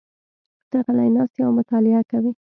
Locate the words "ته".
0.69-0.77